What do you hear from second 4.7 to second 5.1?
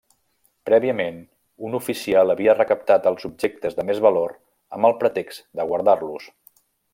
amb el